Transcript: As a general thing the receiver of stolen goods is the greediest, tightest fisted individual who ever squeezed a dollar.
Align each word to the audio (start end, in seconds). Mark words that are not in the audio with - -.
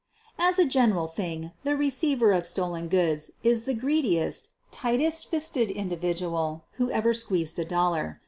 As 0.39 0.57
a 0.57 0.65
general 0.65 1.05
thing 1.05 1.51
the 1.63 1.77
receiver 1.77 2.31
of 2.33 2.47
stolen 2.47 2.87
goods 2.87 3.29
is 3.43 3.65
the 3.65 3.75
greediest, 3.75 4.49
tightest 4.71 5.29
fisted 5.29 5.69
individual 5.69 6.63
who 6.77 6.89
ever 6.89 7.13
squeezed 7.13 7.59
a 7.59 7.65
dollar. 7.65 8.19